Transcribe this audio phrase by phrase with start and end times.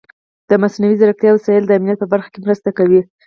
[0.49, 3.01] د مصنوعي ځیرکتیا وسایل د امنیت په برخه کې مرسته کوي.